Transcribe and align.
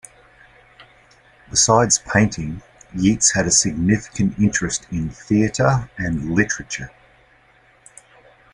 Besides 1.51 1.99
painting, 2.11 2.63
Yeats 2.95 3.35
had 3.35 3.45
a 3.45 3.51
significant 3.51 4.39
interest 4.39 4.87
in 4.89 5.11
theatre 5.11 5.91
and 5.95 6.23
in 6.23 6.33
literature. 6.33 6.89